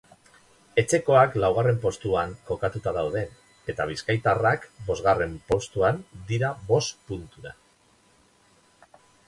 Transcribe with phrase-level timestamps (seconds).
[0.81, 3.21] Etxekoak laugarren postuan kokatuta daude
[3.75, 7.57] eta bizkaitarrak bosgarren postuan dira bost puntura.